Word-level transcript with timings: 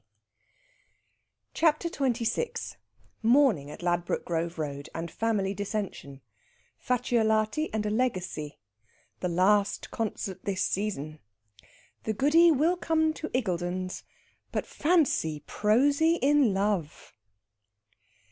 CHAPTER 1.53 1.87
XXVI 1.87 2.77
MORNING 3.21 3.69
AT 3.69 3.83
LADBROKE 3.83 4.25
GROVE 4.25 4.57
ROAD, 4.57 4.89
AND 4.95 5.11
FAMILY 5.11 5.53
DISSENSION. 5.53 6.21
FACCIOLATI, 6.79 7.69
AND 7.71 7.85
A 7.85 7.91
LEGACY. 7.91 8.57
THE 9.19 9.29
LAST 9.29 9.91
CONCERT 9.91 10.43
THIS 10.43 10.63
SEASON. 10.63 11.19
THE 12.05 12.13
GOODY 12.13 12.49
WILL 12.49 12.77
COME 12.77 13.13
TO 13.13 13.29
IGGULDEN'S. 13.37 14.01
BUT 14.51 14.65
FANCY 14.65 15.43
PROSY 15.45 16.15
IN 16.15 16.51
LOVE! 16.55 17.13